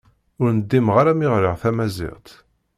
Ur 0.41 0.49
ndimeɣ 0.57 0.95
ara 1.01 1.11
mi 1.19 1.27
ɣriɣ 1.33 1.55
tamaziɣt. 1.61 2.27